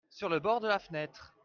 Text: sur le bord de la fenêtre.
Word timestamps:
sur 0.09 0.29
le 0.29 0.39
bord 0.39 0.59
de 0.61 0.67
la 0.67 0.79
fenêtre. 0.79 1.37